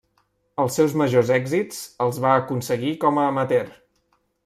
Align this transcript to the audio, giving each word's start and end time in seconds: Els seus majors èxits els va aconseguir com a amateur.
Els 0.63 0.77
seus 0.79 0.95
majors 1.01 1.29
èxits 1.37 1.83
els 2.07 2.19
va 2.25 2.35
aconseguir 2.41 2.93
com 3.07 3.21
a 3.27 3.31
amateur. 3.37 3.73